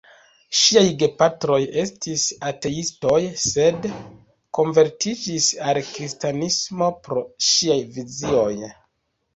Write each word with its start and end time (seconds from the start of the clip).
Ŝiaj 0.59 0.85
gepatroj 1.01 1.57
estis 1.81 2.23
ateistoj, 2.51 3.19
sed 3.43 3.87
konvertiĝis 4.61 5.53
al 5.71 5.83
kristanismo 5.93 6.91
pro 7.07 7.27
ŝiaj 7.53 7.81
vizioj. 7.99 8.53